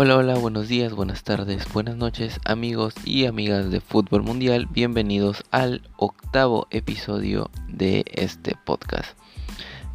[0.00, 4.68] Hola, hola, buenos días, buenas tardes, buenas noches, amigos y amigas de Fútbol Mundial.
[4.70, 9.18] Bienvenidos al octavo episodio de este podcast.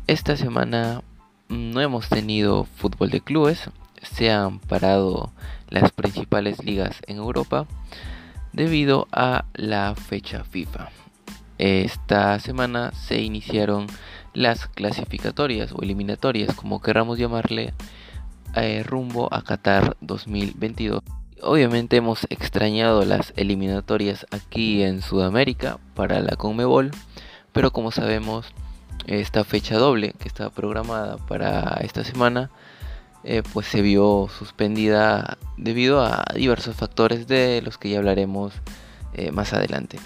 [0.07, 1.03] Esta semana
[1.47, 3.69] no hemos tenido fútbol de clubes,
[4.01, 5.31] se han parado
[5.69, 7.65] las principales ligas en Europa
[8.51, 10.89] debido a la fecha FIFA.
[11.57, 13.87] Esta semana se iniciaron
[14.33, 17.73] las clasificatorias o eliminatorias, como queramos llamarle,
[18.55, 21.01] eh, rumbo a Qatar 2022.
[21.41, 26.91] Obviamente hemos extrañado las eliminatorias aquí en Sudamérica para la Conmebol,
[27.51, 28.53] pero como sabemos
[29.07, 32.49] esta fecha doble que estaba programada para esta semana
[33.23, 38.53] eh, pues se vio suspendida debido a diversos factores de los que ya hablaremos
[39.13, 39.99] eh, más adelante.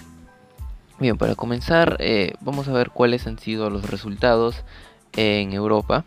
[0.98, 1.98] Bien, para comenzar
[2.40, 4.64] vamos a ver cuáles han sido los resultados
[5.12, 6.04] en Europa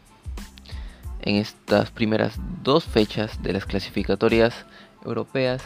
[1.21, 4.65] en estas primeras dos fechas de las clasificatorias
[5.05, 5.63] europeas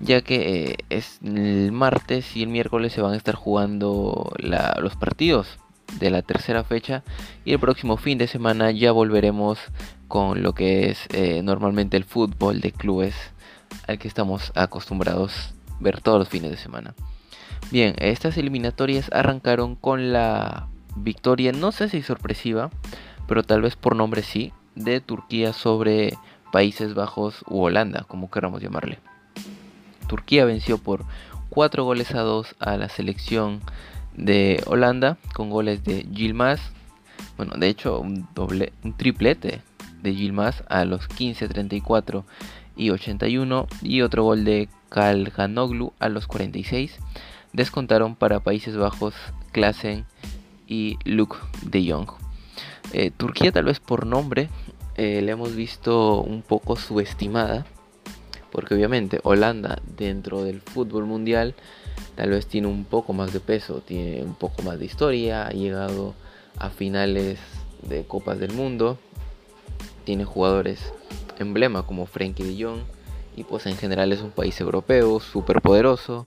[0.00, 5.58] ya que es el martes y el miércoles se van a estar jugando los partidos
[5.98, 7.02] de la tercera fecha
[7.44, 9.58] y el próximo fin de semana ya volveremos
[10.06, 13.14] con lo que es eh, normalmente el fútbol de clubes
[13.86, 16.94] al que estamos acostumbrados ver todos los fines de semana.
[17.70, 22.70] Bien, estas eliminatorias arrancaron con la victoria, no sé si sorpresiva,
[23.26, 26.16] pero tal vez por nombre sí, de Turquía sobre
[26.52, 28.98] Países Bajos u Holanda, como queramos llamarle.
[30.06, 31.04] Turquía venció por
[31.50, 33.60] 4 goles a 2 a la selección
[34.16, 36.60] de Holanda con goles de Gilmas.
[37.36, 39.62] Bueno, de hecho, un, doble, un triplete
[40.02, 42.24] de Gilmas a los 15, 34
[42.76, 46.98] y 81 y otro gol de Kalhanoglu a los 46.
[47.52, 49.14] Descontaron para Países Bajos
[49.52, 50.06] Klassen
[50.66, 52.27] y Luke de Jong.
[52.92, 54.48] Eh, Turquía tal vez por nombre
[54.96, 57.66] eh, le hemos visto un poco subestimada
[58.50, 61.54] porque obviamente Holanda dentro del fútbol mundial
[62.16, 65.50] tal vez tiene un poco más de peso, tiene un poco más de historia, ha
[65.50, 66.14] llegado
[66.56, 67.38] a finales
[67.82, 68.98] de Copas del Mundo,
[70.04, 70.92] tiene jugadores
[71.38, 72.80] emblema como Frenkie de Jong
[73.38, 76.26] y pues en general es un país europeo súper poderoso.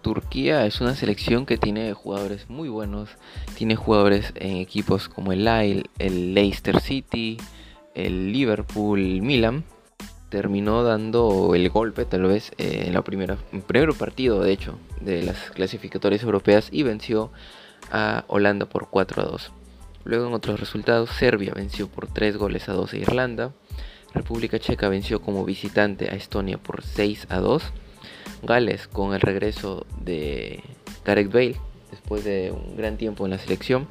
[0.00, 3.08] Turquía es una selección que tiene jugadores muy buenos,
[3.56, 7.36] tiene jugadores en equipos como el Lille, el Leicester City,
[7.96, 9.64] el Liverpool, Milan
[10.28, 14.78] terminó dando el golpe tal vez eh, en la primera en primer partido de hecho
[15.00, 17.32] de las clasificatorias europeas y venció
[17.90, 19.52] a Holanda por 4 a 2.
[20.04, 23.52] Luego en otros resultados Serbia venció por 3 goles a 2 a Irlanda,
[24.14, 27.62] República Checa venció como visitante a Estonia por 6 a 2,
[28.42, 30.62] Gales con el regreso de
[31.04, 31.56] Gareth Bale
[31.90, 33.86] después de un gran tiempo en la selección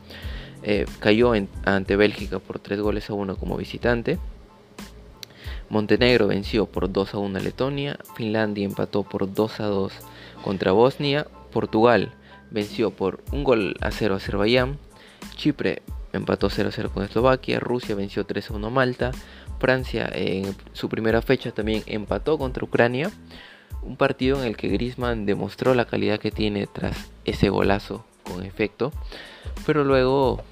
[0.64, 1.34] eh, cayó
[1.66, 4.20] ante Bélgica por 3 goles a 1 como visitante.
[5.70, 9.94] Montenegro venció por 2 a 1 a Letonia, Finlandia empató por 2 a 2
[10.44, 12.12] contra Bosnia, Portugal
[12.52, 14.78] venció por 1 gol a 0 a Azerbaiyán,
[15.36, 15.82] Chipre
[16.14, 19.12] empató 0 a 0 con Eslovaquia, Rusia venció 3 a 1 a Malta,
[19.62, 23.10] Francia en su primera fecha también empató contra Ucrania,
[23.82, 28.44] un partido en el que Griezmann demostró la calidad que tiene tras ese golazo con
[28.44, 28.92] efecto,
[29.66, 30.44] pero luego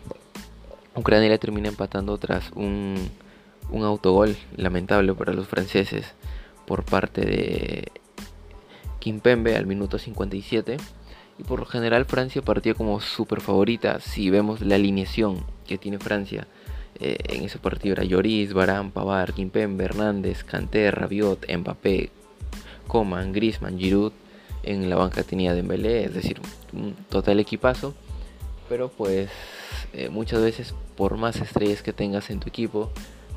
[0.96, 2.96] Ucrania le termina empatando tras un
[3.72, 6.14] un autogol lamentable para los franceses
[6.66, 7.92] por parte de
[9.00, 10.78] Kimpembe al minuto 57.
[11.38, 14.00] Y por lo general Francia partió como super favorita.
[14.02, 16.48] Si vemos la alineación que tiene Francia
[17.00, 22.10] eh, en ese partido era Lloris, Barán, Pavard, Kimpembe, Hernández, Kanté, Rabiot, Mbappé,
[22.88, 24.12] Coman, Griezmann, Giroud.
[24.64, 26.42] En la banca tenía Dembélé, es decir,
[26.74, 27.94] un total equipazo.
[28.68, 29.30] Pero pues
[29.94, 32.92] eh, muchas veces por más estrellas que tengas en tu equipo,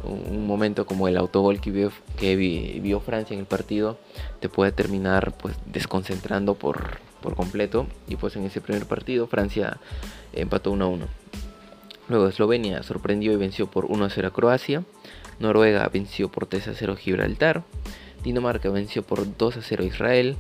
[0.05, 3.99] un momento como el autogol que vio, Francia en el partido
[4.41, 9.79] te puede terminar pues desconcentrando por, por completo y pues en ese primer partido Francia
[10.33, 11.07] empató 1 a 1
[12.09, 14.85] luego Eslovenia sorprendió y venció por 1 a 0 a Croacia
[15.39, 17.63] Noruega venció por 3 a 0 a Gibraltar
[18.23, 20.37] Dinamarca venció por 2 a 0 a Israel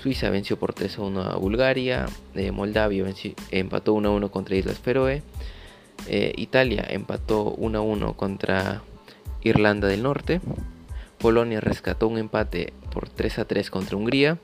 [0.00, 3.04] Suiza venció por 3 a 1 a Bulgaria eh, Moldavia
[3.50, 5.22] empató 1 a 1 contra Islas Feroe
[6.08, 8.82] eh, Italia empató 1 a 1 contra
[9.42, 10.40] Irlanda del Norte.
[11.18, 14.38] Polonia rescató un empate por 3 a 3 contra Hungría.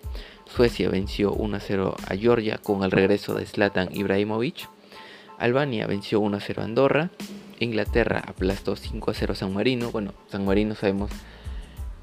[0.46, 4.68] Suecia venció 1 a 0 a Georgia con el regreso de Zlatan Ibrahimovic.
[5.38, 7.10] Albania venció 1 a 0 Andorra.
[7.60, 9.90] Inglaterra aplastó 5 a 0 San Marino.
[9.90, 11.10] Bueno, San Marino sabemos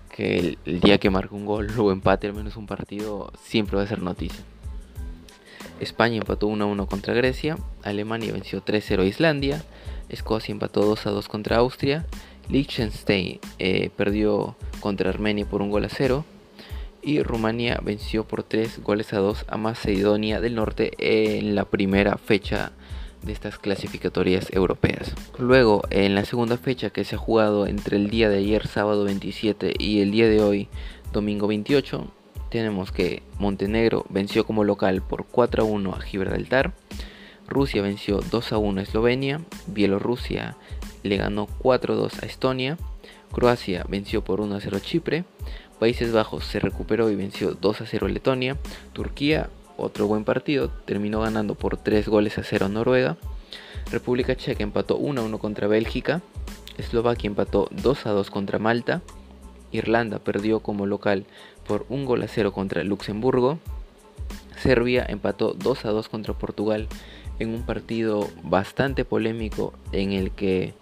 [0.09, 3.83] que el, día que marca un gol o empate al menos un partido siempre va
[3.83, 4.43] a ser noticia.
[5.79, 7.57] España empató 1 a 1 contra Grecia.
[7.83, 9.63] Alemania venció 3 a 0 Islandia.
[10.09, 12.05] Escocia empató 2 a 2 contra Austria
[12.49, 16.25] Liechtenstein eh, perdió contra Armenia por un gol a cero.
[17.01, 22.17] Y Rumanía venció por 3 goles a 2 a Macedonia del Norte en la primera
[22.17, 22.71] fecha
[23.25, 25.13] de estas clasificatorias europeas.
[25.37, 29.03] Luego, en la segunda fecha que se ha jugado entre el día de ayer, sábado
[29.03, 30.67] 27, y el día de hoy,
[31.11, 32.07] domingo 28,
[32.49, 36.73] tenemos que Montenegro venció como local por 4 a 1 a Gibraltar,
[37.47, 40.55] Rusia venció 2 a 1 a Eslovenia, Bielorrusia
[41.03, 42.77] le ganó 4 a 2 a Estonia,
[43.31, 45.25] Croacia venció por 1 a 0 a Chipre,
[45.79, 48.57] Países Bajos se recuperó y venció 2 a 0 a Letonia,
[48.93, 53.17] Turquía otro buen partido, terminó ganando por 3 goles a 0 a Noruega,
[53.91, 56.21] República Checa empató 1 a 1 contra Bélgica,
[56.77, 59.01] Eslovaquia empató 2 a 2 contra Malta,
[59.71, 61.25] Irlanda perdió como local
[61.67, 63.59] por 1 gol a 0 contra Luxemburgo,
[64.57, 66.87] Serbia empató 2 a 2 contra Portugal
[67.39, 70.73] en un partido bastante polémico en el que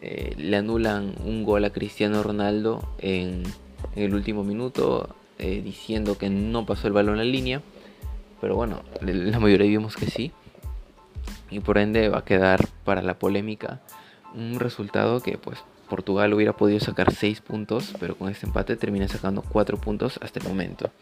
[0.00, 3.42] eh, le anulan un gol a Cristiano Ronaldo en,
[3.94, 7.62] el último minuto eh, diciendo que no pasó el balón a la línea
[8.46, 10.30] pero bueno, la mayoría vimos que sí.
[11.50, 13.80] Y por ende va a quedar para la polémica
[14.36, 19.08] un resultado que pues Portugal hubiera podido sacar 6 puntos, pero con este empate termina
[19.08, 20.92] sacando 4 puntos hasta el momento.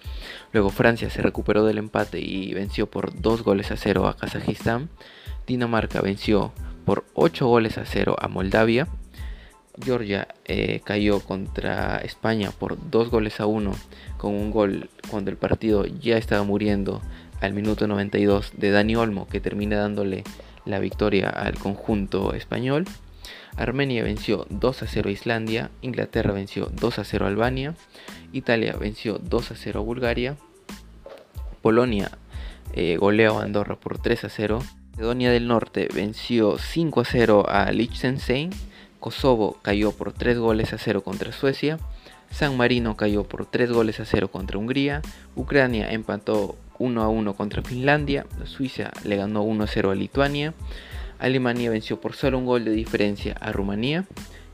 [0.55, 4.89] Luego Francia se recuperó del empate y venció por 2 goles a 0 a Kazajistán.
[5.47, 6.51] Dinamarca venció
[6.87, 8.89] por 8 goles a 0 a Moldavia.
[9.85, 13.71] Georgia eh, cayó contra España por 2 goles a 1
[14.17, 17.03] con un gol cuando el partido ya estaba muriendo
[17.45, 20.25] al minuto 92 de Dani Olmo que termina dándole
[20.65, 22.85] la victoria al conjunto español.
[23.57, 27.75] Armenia venció 2 a 0 a Islandia, Inglaterra venció 2 a 0 a Albania,
[28.33, 30.37] Italia venció 2 a 0 a Bulgaria,
[31.63, 32.11] Polonia
[32.73, 34.59] eh, goleó a Andorra por 3 a 0,
[34.95, 38.51] Macedonia del Norte venció 5 a 0 a Liechtenstein,
[39.01, 41.79] Kosovo cayó por 3 goles a 0 contra Suecia,
[42.31, 45.03] San Marino cayó por 3 goles a 0 contra Hungría,
[45.37, 50.55] Ucrania empató 1 a 1 contra Finlandia, Suiza le ganó 1 a 0 a Lituania,
[51.19, 54.05] Alemania venció por solo un gol de diferencia a Rumanía,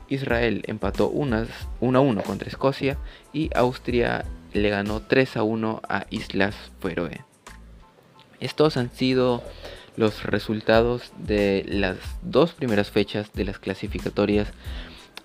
[0.09, 1.45] Israel empató 1 a
[1.79, 2.97] 1 contra Escocia
[3.33, 7.21] y Austria le ganó 3 a 1 a Islas Feroe.
[8.39, 9.41] Estos han sido
[9.95, 14.51] los resultados de las dos primeras fechas de las clasificatorias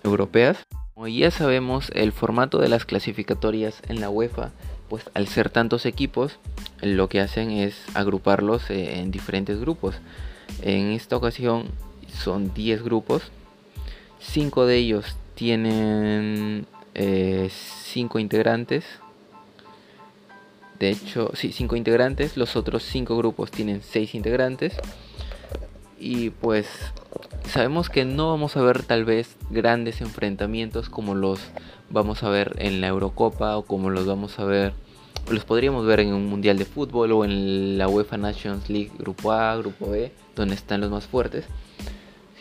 [0.03, 0.65] europeas.
[0.93, 4.51] Como ya sabemos, el formato de las clasificatorias en la UEFA
[4.89, 6.37] pues al ser tantos equipos,
[6.81, 9.95] lo que hacen es agruparlos eh, en diferentes grupos.
[10.61, 11.65] En esta ocasión
[12.11, 13.23] son 10 grupos,
[14.19, 16.97] 5 de ellos tienen 5
[18.17, 18.85] eh, integrantes.
[20.79, 24.73] De hecho, sí, 5 integrantes, los otros 5 grupos tienen 6 integrantes.
[25.99, 26.67] Y pues
[27.47, 31.39] sabemos que no vamos a ver tal vez grandes enfrentamientos como los
[31.89, 34.73] vamos a ver en la Eurocopa o como los vamos a ver
[35.31, 39.31] los podríamos ver en un mundial de fútbol o en la UEFA Nations League Grupo
[39.31, 41.45] A, Grupo B, donde están los más fuertes,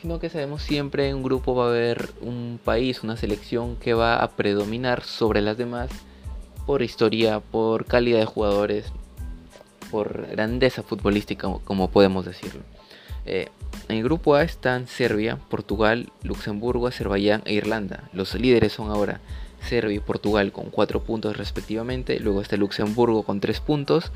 [0.00, 3.94] sino que sabemos siempre en un grupo va a haber un país, una selección que
[3.94, 5.90] va a predominar sobre las demás
[6.64, 8.92] por historia, por calidad de jugadores,
[9.90, 12.62] por grandeza futbolística, como podemos decirlo.
[13.26, 13.48] Eh,
[13.88, 18.04] en el grupo A están Serbia, Portugal, Luxemburgo, Azerbaiyán e Irlanda.
[18.12, 19.20] Los líderes son ahora
[19.60, 22.18] Serbia y Portugal con 4 puntos respectivamente.
[22.20, 24.10] Luego está Luxemburgo con 3 puntos.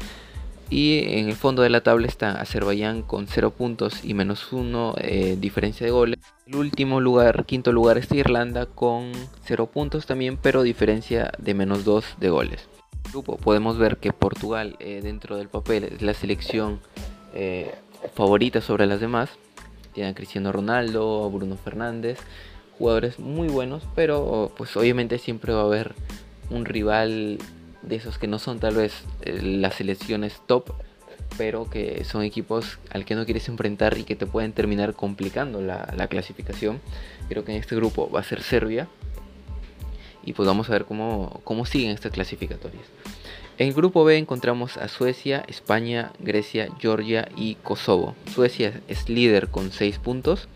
[0.71, 4.95] Y en el fondo de la tabla está Azerbaiyán con 0 puntos y menos 1
[4.99, 6.19] eh, diferencia de goles.
[6.47, 9.11] El último lugar, quinto lugar, está Irlanda con
[9.47, 12.69] 0 puntos también, pero diferencia de menos 2 de goles.
[13.11, 16.81] Grupo podemos ver que Portugal eh, dentro del papel es la selección
[18.14, 19.30] favorita sobre las demás.
[19.92, 22.19] Tienen a Cristiano Ronaldo, a Bruno Fernández,
[22.78, 25.95] jugadores muy buenos, pero pues obviamente siempre va a haber
[26.50, 27.38] un rival
[27.83, 28.92] de esos que no son tal vez
[29.23, 30.73] eh, las selecciones top,
[31.38, 35.61] pero que son equipos al que no quieres enfrentar y que te pueden terminar complicando
[35.61, 36.80] la, clasificación.
[37.28, 38.88] Creo que en este grupo va a ser Serbia.
[40.23, 42.85] Y pues vamos a ver cómo, cómo siguen estas clasificatorias.
[43.61, 48.14] En el grupo B encontramos a Suecia, España, Grecia, Georgia y Kosovo.
[48.33, 50.49] Suecia es líder con 6 puntos.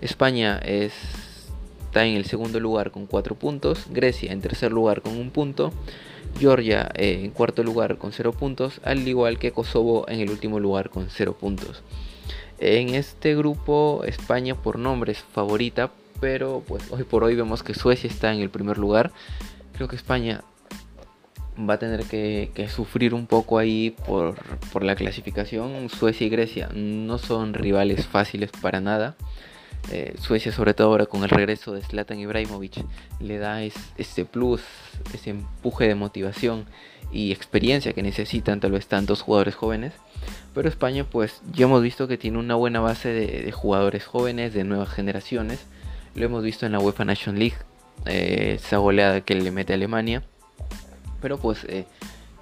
[0.00, 3.84] España está en el segundo lugar con 4 puntos.
[3.90, 5.70] Grecia en tercer lugar con 1 punto.
[6.38, 8.80] Georgia eh, en cuarto lugar con 0 puntos.
[8.84, 11.82] Al igual que Kosovo en el último lugar con 0 puntos.
[12.58, 15.90] En este grupo España por nombre es favorita.
[16.22, 19.12] Pero pues hoy por hoy vemos que Suecia está en el primer lugar.
[19.74, 20.42] Creo que España
[21.58, 24.34] va a tener que, sufrir un poco ahí por,
[24.82, 25.88] la clasificación.
[25.88, 29.16] Suecia y Grecia no son rivales fáciles para nada.
[29.92, 32.84] Eh, Suecia, sobre todo ahora con el regreso de Zlatan Ibrahimovic,
[33.20, 34.62] le da ese plus,
[35.14, 36.66] ese empuje de motivación
[37.12, 39.92] y experiencia que necesitan tal vez tantos jugadores jóvenes.
[40.54, 44.64] Pero España, pues ya hemos visto que tiene una buena base de, jugadores jóvenes, de
[44.64, 45.66] nuevas generaciones.
[46.14, 47.56] Lo hemos visto en la UEFA Nation League,
[48.06, 50.22] eh, esa goleada que le mete a Alemania.
[51.20, 51.86] Pero pues eh,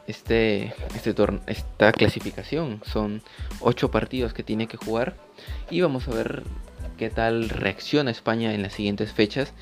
[0.07, 1.14] este, este
[1.47, 3.23] esta clasificación son
[3.61, 5.16] 8 partidos que tiene que jugar.
[5.71, 6.43] Y vamos a ver
[6.99, 9.52] qué tal reacciona España en las siguientes fechas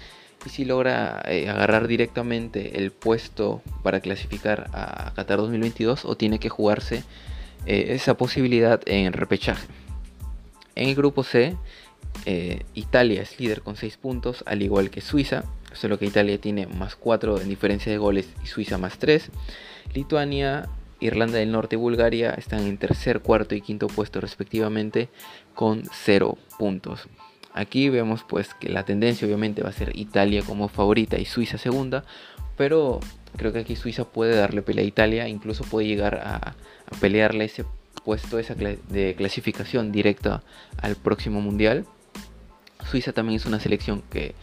[0.45, 6.41] y si logra eh, agarrar directamente el puesto para clasificar a Qatar 2022 o tiene
[6.41, 7.05] que jugarse
[7.67, 9.67] eh, esa posibilidad en repechaje.
[10.75, 11.57] En el grupo C,
[12.75, 16.97] Italia es líder con 6 puntos, al igual que Suiza, solo que Italia tiene más
[16.97, 19.31] 4 en diferencia de goles y Suiza más 3.
[19.95, 20.69] Lituania,
[21.01, 25.09] Irlanda del Norte y Bulgaria están en tercer, cuarto y quinto puesto respectivamente
[25.55, 27.09] con 0 puntos.
[27.55, 31.59] Aquí vemos pues que la tendencia obviamente va a ser Italia como favorita y Suiza
[31.59, 32.05] segunda,
[32.57, 33.01] pero
[33.37, 36.55] creo que aquí Suiza puede darle pelea a Italia, incluso puede llegar a,
[37.01, 37.65] pelearle ese
[38.05, 40.43] puesto esa de clasificación directa
[40.81, 41.87] al próximo mundial.
[42.91, 44.35] Suiza también es una selección que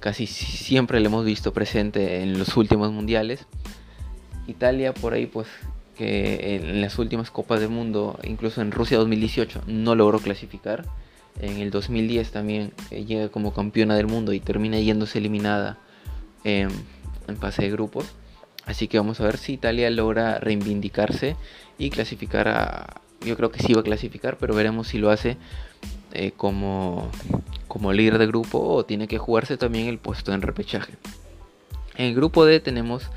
[0.00, 3.46] casi siempre le hemos visto presente en los últimos mundiales.
[4.46, 5.46] Italia por ahí pues
[5.96, 10.86] que en las últimas copas del mundo, incluso en Rusia 2018, no logró clasificar
[11.38, 15.78] en el 2010 también eh, llega como campeona del mundo y termina yéndose eliminada
[16.44, 16.70] en
[17.38, 18.06] fase de grupos.
[18.66, 21.36] Así que vamos a ver si Italia logra reivindicarse
[21.78, 23.00] y clasificar a...
[23.24, 25.36] Yo creo que sí va a clasificar, pero veremos si lo hace
[26.12, 27.10] eh, como,
[27.68, 30.94] como líder de grupo o tiene que jugarse también el puesto en repechaje.
[31.96, 33.10] En el grupo D tenemos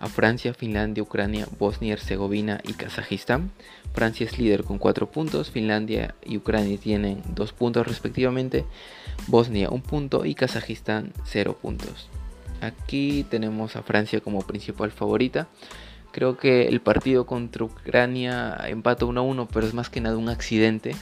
[0.00, 3.52] a Francia, Finlandia, Ucrania, Bosnia, Herzegovina y Kazajistán.
[3.92, 8.64] Francia es líder con 4 puntos, Finlandia y Ucrania tienen 2 puntos respectivamente,
[9.26, 12.08] Bosnia 1 punto y Kazajistán 0 puntos.
[12.62, 15.48] Aquí tenemos a Francia como principal favorita.
[16.12, 20.28] Creo que el partido contra Ucrania empata 1 1, pero es más que nada un
[20.28, 20.96] accidente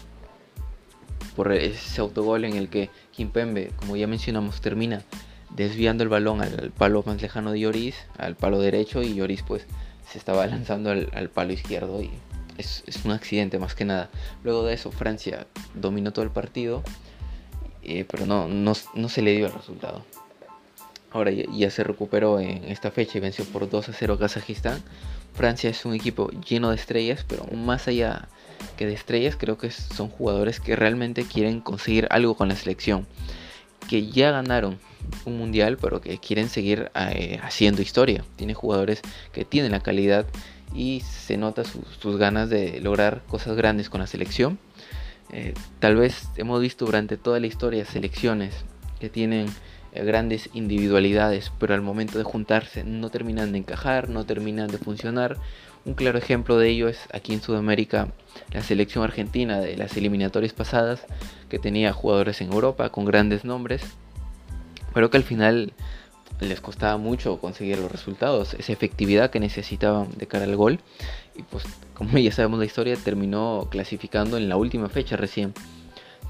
[1.35, 5.03] por ese autogol en el que Kimpembe, como ya mencionamos, termina
[5.51, 9.65] desviando el balón al, palo más lejano de Lloris, al palo derecho, y Lloris pues
[10.11, 12.11] se estaba lanzando al, palo izquierdo y
[12.57, 14.11] es, un accidente más que nada.
[14.43, 16.83] Luego de eso Francia dominó todo el partido,
[17.83, 18.75] eh, pero no, no,
[19.09, 20.05] se le dio el resultado.
[21.11, 24.83] Ahora ya, se recuperó en esta fecha y venció por 2 a 0 a Kazajistán.
[25.35, 28.29] Francia es un equipo lleno de estrellas, pero más allá
[28.77, 33.07] que de estrellas, creo que son jugadores que realmente quieren conseguir algo con la selección.
[33.89, 34.79] Que ya ganaron
[35.25, 38.25] un mundial, pero que quieren seguir eh, haciendo historia.
[38.37, 39.01] Tiene jugadores
[39.33, 40.27] que tienen la calidad
[40.75, 44.59] y se nota sus, ganas de lograr cosas grandes con la selección.
[45.33, 48.55] Eh, tal vez hemos visto durante toda la historia selecciones
[49.01, 49.47] que tienen
[49.93, 55.37] grandes individualidades, pero al momento de juntarse no terminan de encajar, no terminan de funcionar.
[55.85, 58.09] Un claro ejemplo de ello es aquí en Sudamérica
[58.53, 61.07] la selección argentina de las eliminatorias pasadas,
[61.49, 63.83] que tenía jugadores en Europa con grandes nombres,
[64.93, 65.73] pero que al final
[66.41, 70.81] les costaba mucho conseguir los resultados, esa efectividad que necesitaban de cara al gol.
[71.37, 71.65] Y pues
[71.95, 75.53] como ya sabemos la historia, terminó clasificando en la última fecha recién,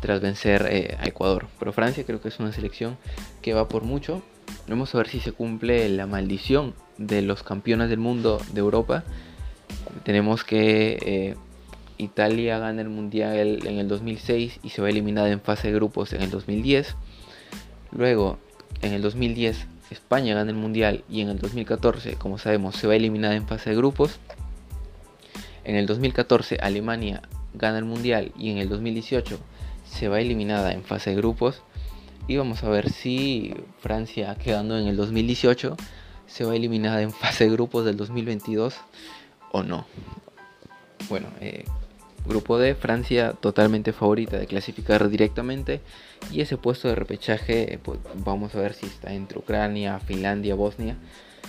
[0.01, 1.49] tras vencer eh, a Ecuador.
[1.59, 2.97] Pero Francia creo que es una selección
[3.43, 4.23] que va por mucho.
[4.69, 9.05] Vamos a ver si se cumple la maldición de los campeones del mundo de Europa.
[10.05, 11.37] Tenemos que eh,
[11.99, 16.13] Italia gana el Mundial en el 2006 y se va eliminada en fase de grupos
[16.13, 16.97] en el 2010.
[17.93, 18.39] Luego
[18.83, 22.95] en el 2010 España gana el Mundial y en el 2014, como sabemos, se va
[22.95, 24.21] eliminada en fase de grupos.
[25.65, 27.23] En el 2014 Alemania
[27.55, 29.39] gana el Mundial y en el 2018
[29.91, 31.63] se va eliminada en fase de grupos.
[32.27, 35.77] Y vamos a ver si Francia, quedando en el 2018,
[36.27, 38.77] se va eliminada en fase de grupos del 2022
[39.53, 39.87] o no.
[41.09, 41.65] Bueno, eh,
[42.29, 45.81] Grupo D, Francia totalmente favorita de clasificar directamente.
[46.31, 50.97] Y ese puesto de repechaje, pues vamos a ver si está entre Ucrania, Finlandia, Bosnia.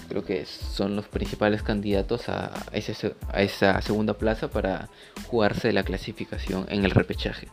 [0.08, 4.90] Creo que son los principales candidatos a, a esa segunda plaza para
[5.28, 7.50] jugarse la clasificación en el repechaje.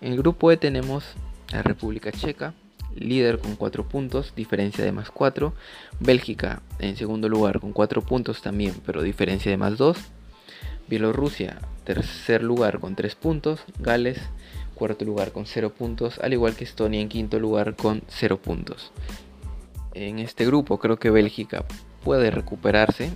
[0.00, 1.04] En el grupo E tenemos
[1.52, 2.54] a República Checa,
[2.94, 5.54] líder con 4 puntos, diferencia de más 4.
[6.00, 9.96] Bélgica en segundo lugar con 4 puntos también, pero diferencia de más 2.
[10.88, 14.18] Bielorrusia tercer lugar con 3 puntos, Gales
[14.74, 18.92] cuarto lugar con 0 puntos, al igual que Estonia en quinto lugar con 0 puntos.
[19.94, 21.64] En este grupo creo que Bélgica
[22.02, 23.10] puede recuperarse,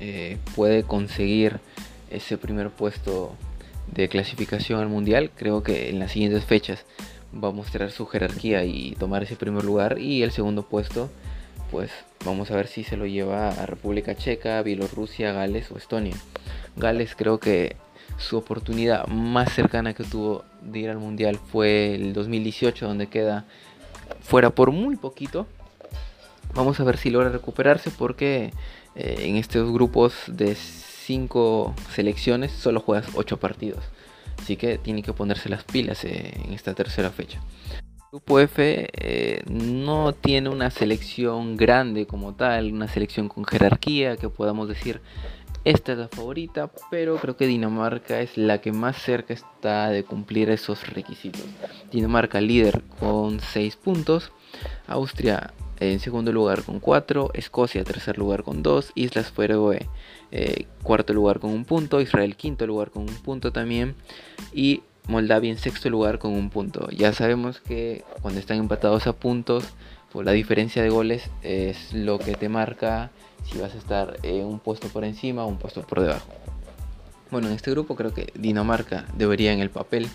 [0.00, 1.60] eh, puede conseguir
[2.10, 3.36] ese primer puesto
[3.92, 5.30] de clasificación al mundial.
[5.36, 6.84] Creo que en las siguientes fechas
[7.32, 9.98] va a mostrar su jerarquía y tomar ese primer lugar.
[9.98, 11.10] Y el segundo puesto,
[11.70, 11.90] pues
[12.24, 16.16] vamos a ver si se lo lleva a República Checa, Bielorrusia, Gales o Estonia.
[16.76, 17.76] Gales creo que
[18.18, 23.46] su oportunidad más cercana que tuvo de ir al Mundial fue el 2018, donde queda
[24.20, 25.46] fuera por muy poquito.
[26.54, 28.52] Vamos a ver si logra recuperarse porque
[28.96, 30.56] eh, en estos grupos de
[31.10, 33.82] 5 selecciones solo juegas 8 partidos.
[34.40, 37.40] Así que tiene que ponerse las pilas eh, en esta tercera fecha.
[38.12, 44.28] Grupo F eh, no tiene una selección grande como tal, una selección con jerarquía que
[44.28, 45.00] podamos decir
[45.64, 50.04] esta es la favorita, pero creo que Dinamarca es la que más cerca está de
[50.04, 51.44] cumplir esos requisitos.
[51.90, 54.30] Dinamarca líder con 6 puntos,
[54.86, 59.88] Austria en segundo lugar con 4, Escocia tercer lugar con 2, Islas Feroe
[60.30, 63.94] eh, cuarto lugar con un punto, Israel quinto lugar con un punto también
[64.52, 66.88] y Moldavia en sexto lugar con un punto.
[66.90, 69.64] Ya sabemos que cuando están empatados a puntos,
[70.12, 73.10] pues la diferencia de goles es lo que te marca
[73.44, 76.28] si vas a estar en un puesto por encima o un puesto por debajo.
[77.30, 80.08] Bueno, en este grupo creo que Dinamarca debería en el papel,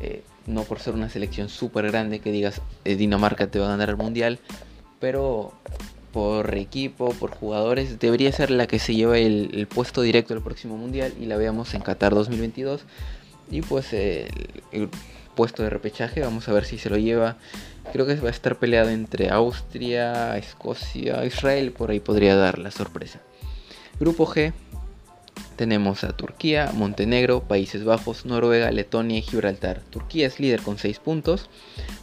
[0.00, 3.70] eh, no por ser una selección súper grande que digas eh, Dinamarca te va a
[3.70, 4.38] ganar el mundial,
[5.00, 5.52] pero
[6.12, 10.76] por equipo, por jugadores, debería ser la que se lleva el, puesto directo al próximo
[10.76, 12.84] mundial y la veamos en Qatar 2022.
[13.50, 14.88] Y pues el
[15.34, 17.36] puesto de repechaje, vamos a ver si se lo lleva
[17.92, 22.70] Creo que va a estar peleado entre Austria, Escocia, Israel, por ahí podría dar la
[22.70, 23.20] sorpresa.
[24.00, 24.52] Grupo G,
[25.56, 29.80] tenemos a Turquía, Montenegro, Países Bajos, Noruega, Letonia y Gibraltar.
[29.90, 31.48] Turquía es líder con 6 puntos,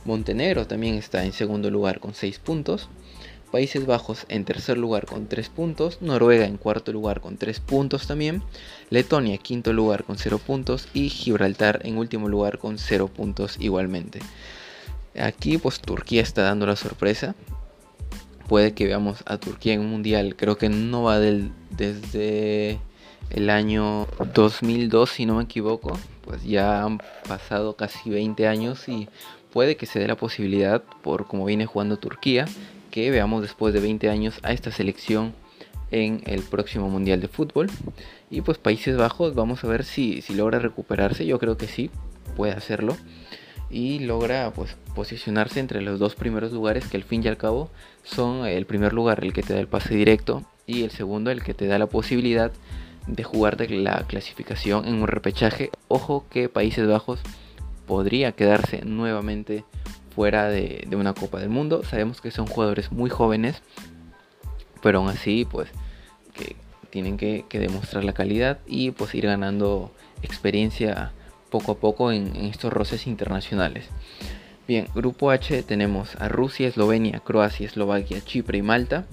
[0.06, 2.90] Montenegro también está en segundo lugar con 6 puntos,
[3.52, 8.08] Países Bajos en tercer lugar con 3 puntos, Noruega en cuarto lugar con 3 puntos
[8.08, 8.42] también,
[8.90, 14.20] Letonia quinto lugar con 0 puntos y Gibraltar en último lugar con 0 puntos igualmente.
[15.20, 17.36] Aquí pues Turquía está dando la sorpresa.
[18.48, 20.36] Puede que veamos a Turquía en un mundial.
[20.38, 22.80] Creo que no va desde
[23.34, 25.98] el año 2002 si no me equivoco.
[26.24, 29.10] Pues ya han pasado casi 20 años y
[29.52, 32.46] puede que se dé la posibilidad por como viene jugando Turquía
[32.90, 35.34] que veamos después de 20 años a esta selección
[35.92, 37.70] en el próximo Mundial de Fútbol.
[38.30, 41.26] Y pues Países Bajos, vamos a ver si, si logra recuperarse.
[41.26, 41.90] Yo creo que sí,
[42.36, 42.96] puede hacerlo
[43.72, 47.70] y logra pues posicionarse entre los dos primeros lugares que al fin y al cabo
[48.04, 51.42] son el primer lugar el que te da el pase directo y el segundo el
[51.42, 52.52] que te da la posibilidad
[53.08, 55.72] de jugar de la clasificación en un repechaje.
[55.88, 57.20] Ojo que Países Bajos
[57.88, 59.66] podría quedarse nuevamente
[60.16, 61.84] fuera de, una Copa del Mundo.
[61.84, 63.62] Sabemos que son jugadores muy jóvenes,
[64.82, 65.70] pero aún así pues
[66.34, 66.56] que
[66.90, 71.12] tienen que, que demostrar la calidad y pues ir ganando experiencia
[71.52, 73.86] poco a poco en, estos roces internacionales.
[74.68, 79.06] Bien, grupo H tenemos a Rusia, Eslovenia, Croacia, Eslovaquia, Chipre y Malta.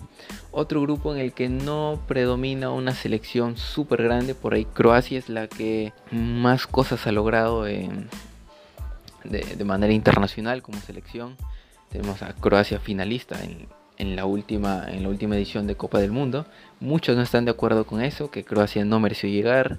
[0.50, 5.28] Otro grupo en el que no predomina una selección súper grande, por ahí Croacia es
[5.28, 7.88] la que más cosas ha logrado de,
[9.64, 11.36] manera internacional como selección.
[11.88, 13.38] Tenemos a Croacia finalista
[13.96, 16.46] en, la última, en la última edición de Copa del Mundo.
[16.78, 19.78] Muchos no están de acuerdo con eso, que Croacia no mereció llegar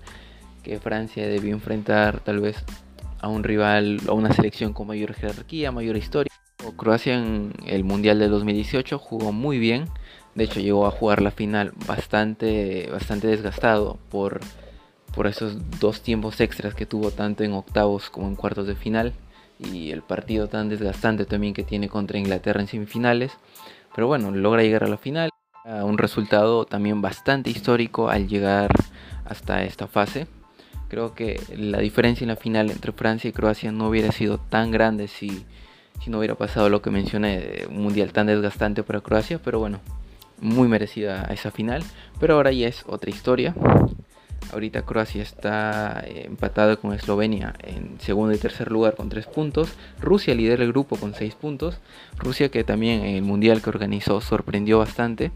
[0.63, 2.63] que Francia debió enfrentar tal vez
[3.21, 6.31] a un rival o una selección con mayor jerarquía, mayor historia.
[6.77, 9.85] Croacia en el Mundial de 2018 jugó muy bien,
[10.35, 14.41] de hecho llegó a jugar la final bastante, bastante desgastado por,
[15.13, 19.13] por esos dos tiempos extras que tuvo tanto en octavos como en cuartos de final
[19.59, 23.37] y el partido tan desgastante también que tiene contra Inglaterra en semifinales.
[23.93, 25.29] Pero bueno, logra llegar a la final,
[25.65, 28.71] a un resultado también bastante histórico al llegar
[29.25, 30.27] hasta esta fase.
[30.89, 34.71] Creo que la diferencia en la final entre Francia y Croacia no hubiera sido tan
[34.71, 35.45] grande si,
[36.07, 39.79] no hubiera pasado lo que mencioné, un mundial tan desgastante para Croacia, pero bueno,
[40.41, 41.83] muy merecida esa final.
[42.19, 43.53] Pero ahora ya es otra historia.
[44.51, 49.73] Ahorita Croacia está eh, empatada con Eslovenia en segundo y tercer lugar con 3 puntos.
[49.99, 51.77] Rusia lidera el grupo con 6 puntos.
[52.17, 55.31] Rusia que también en el mundial que organizó sorprendió bastante.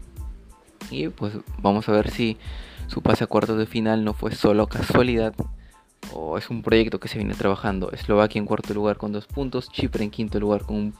[0.90, 2.38] Y pues vamos a ver si
[2.86, 5.34] su pase a cuartos de final no fue solo casualidad
[6.12, 7.90] o es un proyecto que se viene trabajando.
[7.92, 10.94] Eslovaquia en cuarto lugar con dos puntos, Chipre en quinto lugar con un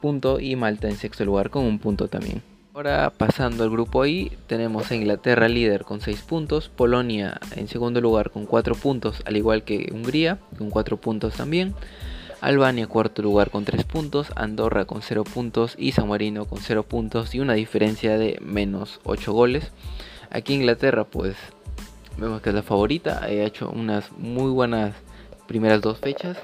[0.00, 2.42] punto y Malta en sexto lugar con un punto también.
[2.72, 8.00] Ahora pasando al grupo I, tenemos a Inglaterra líder con 6 puntos, Polonia en segundo
[8.00, 11.74] lugar con 4 puntos, al igual que Hungría con 4 puntos también,
[12.40, 16.84] Albania cuarto lugar con 3 puntos, Andorra con 0 puntos y San Marino con 0
[16.84, 19.72] puntos y una diferencia de menos 8 goles.
[20.30, 21.36] Aquí Inglaterra, pues
[22.16, 24.94] vemos que es la favorita, ha hecho unas muy buenas
[25.48, 26.38] primeras dos fechas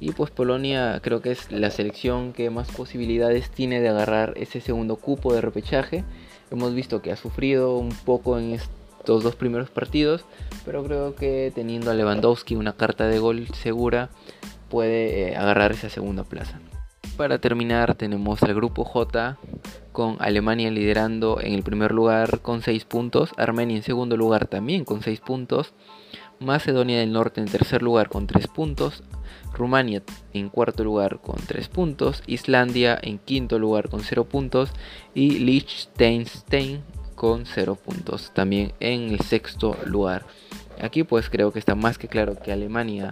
[0.00, 4.60] Y pues Polonia creo que es la selección que más posibilidades tiene de agarrar ese
[4.60, 6.04] segundo cupo de repechaje.
[6.50, 10.24] Hemos visto que ha sufrido un poco en estos dos primeros partidos,
[10.64, 14.10] pero creo que teniendo a Lewandowski una carta de gol segura
[14.68, 16.60] puede eh, agarrar esa segunda plaza.
[17.18, 19.36] Para terminar tenemos el grupo J
[19.90, 24.84] con Alemania liderando en el primer lugar con 6 puntos, Armenia en segundo lugar también
[24.84, 25.74] con 6 puntos,
[26.38, 29.02] Macedonia del Norte en tercer lugar con 3 puntos,
[29.52, 34.70] Rumania en cuarto lugar con 3 puntos, Islandia en quinto lugar con 0 puntos
[35.12, 36.84] y Liechtenstein
[37.16, 40.24] con 0 puntos, también en el sexto lugar.
[40.80, 43.10] Aquí pues creo que está más que claro que Alemania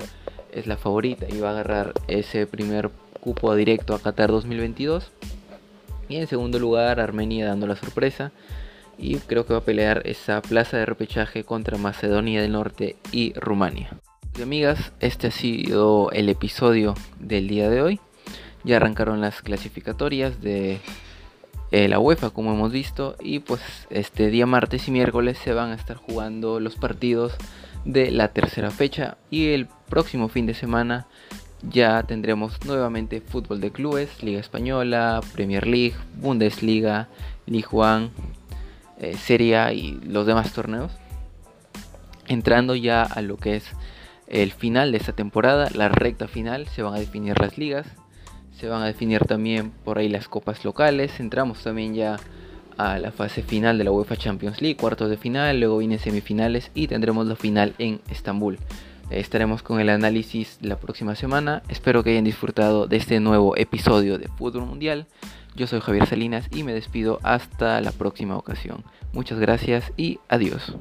[0.52, 2.92] es la favorita y va a agarrar ese primer
[3.26, 5.10] cupo directo a Qatar 2022.
[6.08, 8.30] Y en segundo lugar Armenia dando la sorpresa
[8.98, 13.32] y creo que va a pelear esa plaza de repechaje contra Macedonia del Norte y
[13.34, 13.98] Rumania.
[14.40, 18.00] Amigas, este ha sido el episodio del día de hoy.
[18.62, 20.78] Ya arrancaron las clasificatorias de
[21.72, 23.60] eh, la UEFA como hemos visto y pues
[23.90, 27.34] este día martes y miércoles se van a estar jugando los partidos
[27.84, 31.08] de la tercera fecha y el próximo fin de semana
[31.62, 37.08] ya tendremos nuevamente fútbol de clubes, Liga Española, Premier League, Bundesliga,
[37.46, 38.10] Ligue 1,
[38.98, 40.92] eh, Serie A y los demás torneos.
[42.28, 43.64] Entrando ya a lo que es
[44.26, 47.86] el final de esta temporada, la recta final, se van a definir las ligas,
[48.58, 52.16] se van a definir también por ahí las copas locales, entramos también ya
[52.76, 56.70] a la fase final de la UEFA Champions League, cuartos de final, luego vienen semifinales
[56.74, 58.58] y tendremos la final en Estambul.
[59.10, 61.62] Estaremos con el análisis la próxima semana.
[61.68, 65.06] Espero que hayan disfrutado de este nuevo episodio de Fútbol Mundial.
[65.54, 68.84] Yo soy Javier Salinas y me despido hasta la próxima ocasión.
[69.12, 70.76] Muchas gracias y adiós.